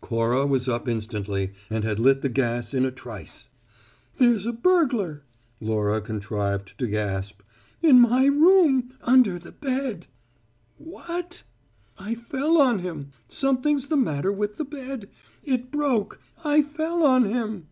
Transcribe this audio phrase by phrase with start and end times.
[0.00, 3.48] Cora was up instantly; and had lit the gas in a trice.
[4.18, 5.24] "There's a burglar!"
[5.60, 7.42] Laura contrived to gasp.
[7.82, 8.94] "In my room!
[9.02, 10.06] Under the bed!"
[10.78, 11.42] "What!"
[11.98, 13.08] "I fell on him!
[13.26, 15.08] Something's the matter with the bed.
[15.42, 16.20] It broke.
[16.44, 17.66] I fell on him!"